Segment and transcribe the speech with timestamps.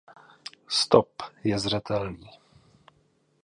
[0.67, 1.09] Stop
[1.43, 2.29] je zřetelný.